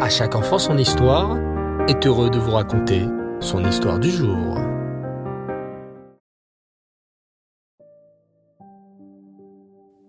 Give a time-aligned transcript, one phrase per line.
[0.00, 1.38] À chaque enfant son histoire
[1.88, 3.06] est heureux de vous raconter
[3.40, 4.58] son histoire du jour.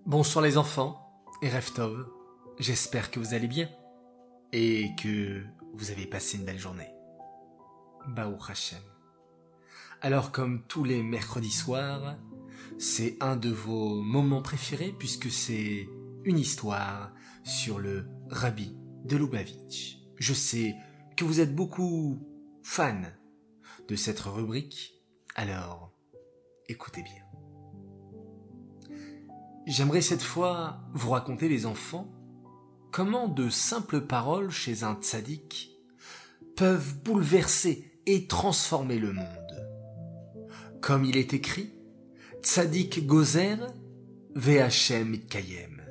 [0.04, 1.00] Bonsoir les enfants
[1.40, 2.04] et Reftov,
[2.58, 3.68] j'espère que vous allez bien
[4.52, 5.44] et que
[5.74, 6.90] vous avez passé une belle journée.
[8.08, 8.82] Baou Hashem.
[10.02, 12.16] Alors comme tous les mercredis soirs,
[12.76, 15.88] c'est un de vos moments préférés puisque c'est
[16.24, 17.12] une histoire
[17.44, 18.76] sur le Rabbi
[19.06, 19.98] de Lubavitch.
[20.16, 20.76] Je sais
[21.16, 22.18] que vous êtes beaucoup
[22.62, 23.02] fans
[23.88, 25.02] de cette rubrique,
[25.34, 25.92] alors
[26.68, 27.22] écoutez bien.
[29.66, 32.12] J'aimerais cette fois vous raconter les enfants
[32.92, 35.76] comment de simples paroles chez un tzaddik
[36.56, 39.68] peuvent bouleverser et transformer le monde.
[40.80, 41.72] Comme il est écrit,
[42.42, 43.58] tzaddik gozer
[44.34, 45.82] vhm kayem.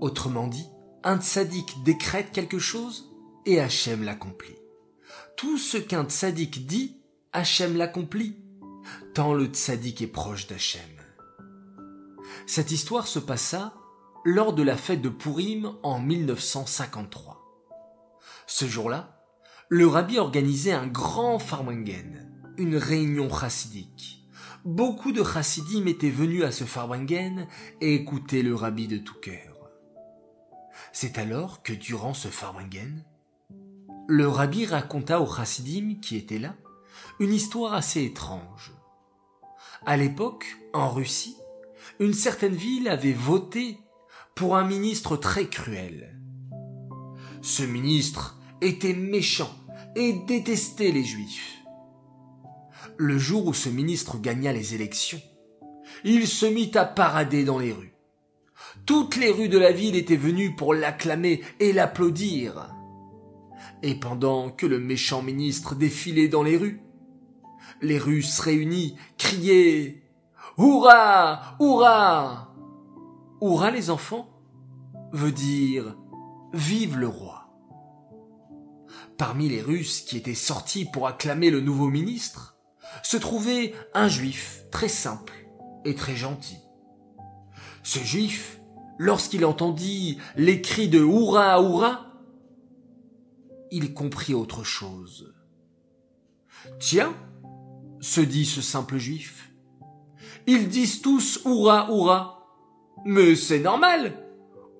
[0.00, 0.68] Autrement dit,
[1.04, 3.12] un tzaddik décrète quelque chose
[3.44, 4.56] et Hachem l'accomplit.
[5.36, 6.96] Tout ce qu'un tzaddik dit,
[7.34, 8.38] Hachem l'accomplit,
[9.12, 10.80] tant le tzaddik est proche d'Hachem.
[12.46, 13.74] Cette histoire se passa
[14.24, 17.42] lors de la fête de Purim en 1953.
[18.46, 19.22] Ce jour-là,
[19.68, 24.26] le rabbi organisait un grand farmangen, une réunion chassidique.
[24.64, 27.46] Beaucoup de chassidim étaient venus à ce farmangen
[27.82, 29.53] et écoutaient le rabbi de tout cœur.
[30.96, 33.04] C'est alors que durant ce farmangen,
[34.06, 36.54] le rabbi raconta aux chassidim qui étaient là
[37.18, 38.72] une histoire assez étrange.
[39.84, 41.36] À l'époque, en Russie,
[41.98, 43.80] une certaine ville avait voté
[44.36, 46.16] pour un ministre très cruel.
[47.42, 49.52] Ce ministre était méchant
[49.96, 51.58] et détestait les juifs.
[52.98, 55.20] Le jour où ce ministre gagna les élections,
[56.04, 57.93] il se mit à parader dans les rues.
[58.86, 62.74] Toutes les rues de la ville étaient venues pour l'acclamer et l'applaudir.
[63.82, 66.82] Et pendant que le méchant ministre défilait dans les rues,
[67.80, 70.02] les Russes réunis criaient
[70.58, 72.54] Hurrah Hurrah
[73.40, 74.28] Hurrah les enfants
[75.12, 75.96] veut dire
[76.52, 77.48] Vive le roi.
[79.18, 82.56] Parmi les Russes qui étaient sortis pour acclamer le nouveau ministre,
[83.02, 85.32] se trouvait un juif très simple
[85.84, 86.58] et très gentil.
[87.82, 88.60] Ce juif,
[88.98, 92.06] lorsqu'il entendit les cris de Hurrah Hurrah,
[93.70, 95.34] il comprit autre chose.
[96.78, 97.14] Tiens,
[98.00, 99.50] se dit ce simple juif,
[100.46, 102.46] ils disent tous Hurrah, Hurrah.
[103.04, 104.14] Mais c'est normal.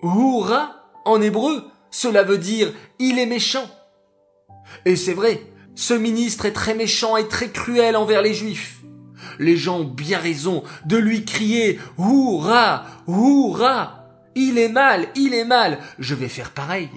[0.01, 3.69] Hurrah, en hébreu, cela veut dire il est méchant.
[4.85, 5.41] Et c'est vrai,
[5.75, 8.81] ce ministre est très méchant et très cruel envers les juifs.
[9.39, 13.94] Les gens ont bien raison de lui crier Hurrah, Hurrah.
[14.35, 16.89] Il est mal, il est mal, je vais faire pareil.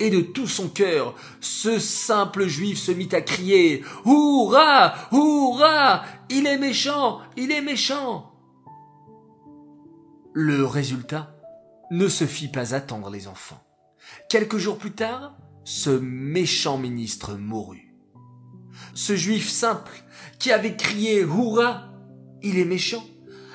[0.00, 6.48] Et de tout son cœur, ce simple juif se mit à crier Hurrah Hurrah Il
[6.48, 8.32] est méchant Il est méchant
[10.34, 11.36] Le résultat
[11.92, 13.62] ne se fit pas attendre les enfants.
[14.28, 17.94] Quelques jours plus tard, ce méchant ministre mourut.
[18.94, 19.92] Ce juif simple
[20.40, 21.92] qui avait crié Hurrah
[22.42, 23.04] Il est méchant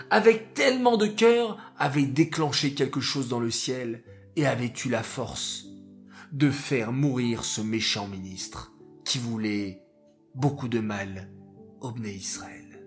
[0.10, 4.04] avec tellement de cœur, avait déclenché quelque chose dans le ciel
[4.36, 5.66] et avait eu la force
[6.32, 8.74] de faire mourir ce méchant ministre
[9.06, 9.84] qui voulait
[10.36, 11.30] beaucoup de mal
[11.82, 12.86] au Bné Israël.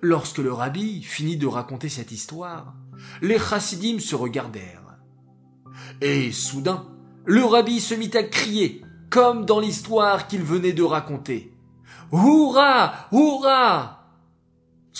[0.00, 2.74] Lorsque le rabbi finit de raconter cette histoire,
[3.22, 4.98] les chassidim se regardèrent.
[6.00, 6.88] Et soudain,
[7.24, 11.52] le rabbi se mit à crier, comme dans l'histoire qu'il venait de raconter.
[12.12, 13.08] Hurrah!
[13.12, 13.97] Hurrah!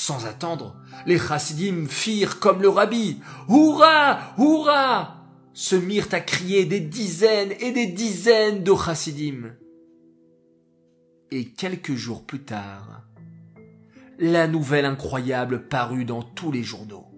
[0.00, 0.76] Sans attendre,
[1.06, 3.18] les chassidim firent comme le rabbi.
[3.48, 4.32] Hurrah!
[4.38, 5.16] Hurrah!
[5.52, 9.56] se mirent à crier des dizaines et des dizaines de chassidim.
[11.32, 13.02] Et quelques jours plus tard,
[14.20, 17.08] la nouvelle incroyable parut dans tous les journaux.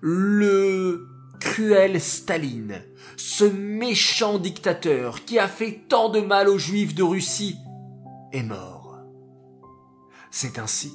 [0.00, 1.06] Le
[1.38, 2.82] cruel Staline,
[3.18, 7.58] ce méchant dictateur qui a fait tant de mal aux juifs de Russie,
[8.32, 9.00] est mort.
[10.30, 10.94] C'est ainsi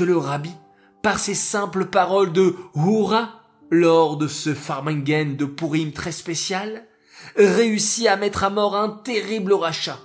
[0.00, 0.54] que le rabbi,
[1.02, 6.88] par ses simples paroles de Hurrah, lors de ce farmingen de Purim très spécial,
[7.36, 10.00] réussit à mettre à mort un terrible rachat,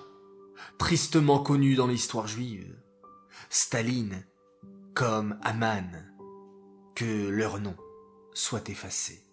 [0.78, 2.76] tristement connu dans l'histoire juive.
[3.50, 4.26] Staline,
[4.94, 5.90] comme Aman,
[6.94, 7.78] que leur nom
[8.34, 9.24] soit effacé.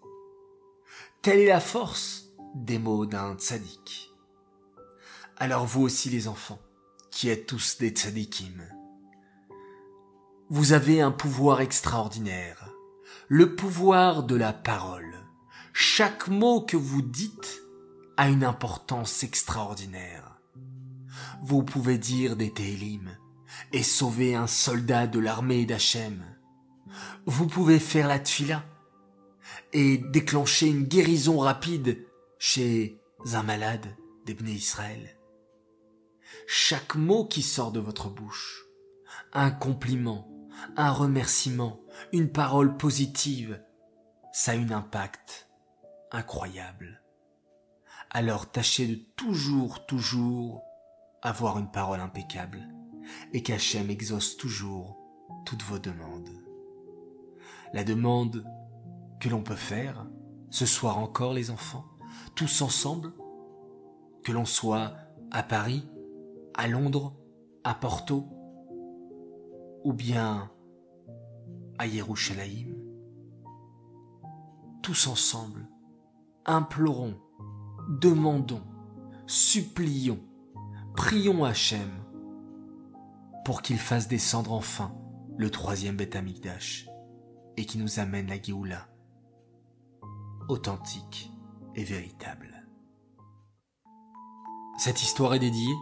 [1.23, 4.13] Telle est la force des mots d'un tzaddik.
[5.39, 6.61] Alors vous aussi les enfants,
[7.11, 8.63] qui êtes tous des tzaddikim,
[10.53, 12.69] vous avez un pouvoir extraordinaire
[13.29, 15.17] le pouvoir de la parole.
[15.73, 17.63] Chaque mot que vous dites
[18.19, 20.39] a une importance extraordinaire.
[21.43, 23.17] Vous pouvez dire des Télim
[23.73, 26.23] et sauver un soldat de l'armée d'Hachem.
[27.25, 28.63] Vous pouvez faire la tfila
[29.73, 32.07] et déclencher une guérison rapide
[32.39, 33.01] chez
[33.33, 33.97] un malade
[34.27, 35.17] d'Ebné Israël.
[36.47, 38.65] Chaque mot qui sort de votre bouche,
[39.33, 40.29] un compliment,
[40.77, 41.81] un remerciement,
[42.13, 43.63] une parole positive,
[44.33, 45.49] ça a un impact
[46.11, 47.03] incroyable.
[48.11, 50.63] Alors tâchez de toujours, toujours
[51.23, 52.61] avoir une parole impeccable
[53.33, 54.99] et qu'Hachem exauce toujours
[55.45, 56.31] toutes vos demandes.
[57.73, 58.45] La demande
[59.21, 60.07] que l'on peut faire,
[60.51, 61.87] ce soir encore les enfants,
[62.35, 63.13] tous ensemble,
[64.25, 64.95] que l'on soit
[65.31, 65.89] à Paris,
[66.55, 67.17] à Londres,
[67.65, 68.29] à Porto,
[69.85, 70.51] ou bien
[71.79, 72.75] à Yerushalayim,
[74.83, 75.69] tous ensemble,
[76.45, 77.19] implorons,
[78.01, 78.63] demandons,
[79.27, 80.21] supplions,
[80.95, 81.91] prions Hachem
[83.45, 84.95] pour qu'il fasse descendre enfin
[85.37, 86.89] le troisième Beth Amikdash
[87.57, 88.89] et qui nous amène la Géoula,
[90.49, 91.33] authentique
[91.75, 92.67] et véritable.
[94.79, 95.75] Cette histoire est dédiée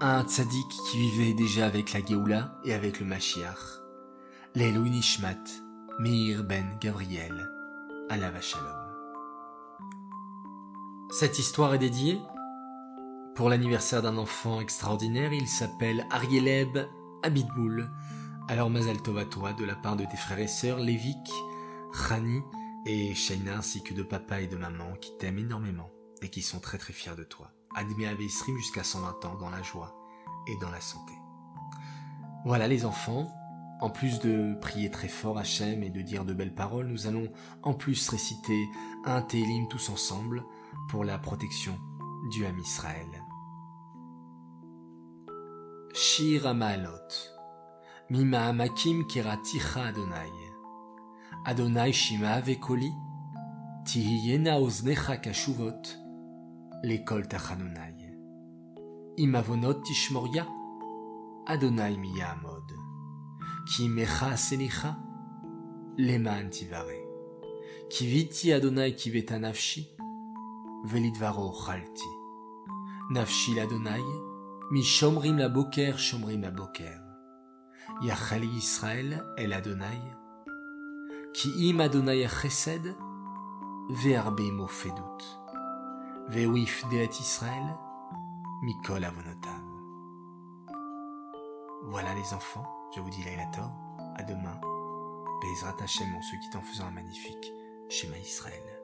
[0.00, 3.82] un tzaddik qui vivait déjà avec la Géoula et avec le Mashiach,
[4.54, 5.44] l'Elou Nishmat,
[5.98, 7.50] Meir ben Gabriel,
[8.08, 8.66] la Shalom.
[11.10, 12.18] Cette histoire est dédiée
[13.36, 16.78] pour l'anniversaire d'un enfant extraordinaire, il s'appelle Arieleb
[17.22, 17.90] Abitboul.
[18.48, 21.30] Alors Mazal Tov à toi de la part de tes frères et sœurs Lévik,
[21.92, 22.42] Rani
[22.86, 26.60] et Shaina ainsi que de papa et de maman qui t'aiment énormément et qui sont
[26.60, 27.50] très très fiers de toi.
[27.74, 29.94] Admis à stream jusqu'à 120 ans dans la joie
[30.48, 31.12] et dans la santé.
[32.44, 33.28] Voilà les enfants,
[33.80, 37.28] en plus de prier très fort Hachem et de dire de belles paroles, nous allons
[37.62, 38.68] en plus réciter
[39.04, 40.44] un Télim tous ensemble
[40.88, 41.78] pour la protection
[42.30, 43.06] du Ham Israël.
[45.94, 46.90] Shir Amalot.
[48.10, 48.52] Mima
[51.92, 52.42] Shima
[54.58, 55.99] Oznecha Kashuvot.
[56.82, 58.10] L'école Tachanonai.
[59.18, 60.46] Imavonot Tishmoria.
[61.46, 62.72] Adonai Miya Amod.
[63.66, 64.96] Ki Mecha Selicha.
[65.98, 67.04] Leman Tivare.
[67.90, 69.88] Kiviti Adonai Kiveta Nafshi.
[70.86, 72.08] Velidvaro Chalti.
[73.10, 74.00] Nafshi l'Adonai.
[74.70, 77.02] Mi shomrim la boker, shomrim la boker.
[78.00, 80.00] Yachali Israël el Adonai.
[81.34, 82.96] Ki im Adonai chesed,
[83.90, 85.39] ve'arbe mofedut.
[86.30, 87.76] Ve'uif deat Israël,
[88.62, 89.64] mikol avonotav.
[91.86, 93.68] Voilà les enfants, je vous dis Lailator,
[94.14, 94.60] à demain.
[95.42, 97.52] Bezrat Hashem en ce qui t'en faisant un magnifique
[97.88, 98.79] schéma Israël.